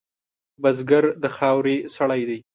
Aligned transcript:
بزګر 0.61 1.05
د 1.23 1.25
خاورې 1.35 1.75
سړی 1.95 2.21
دی 2.29 2.39